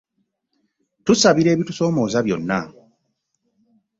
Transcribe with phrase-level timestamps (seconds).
[1.05, 2.59] Tusabira ebitusoomooza byonna.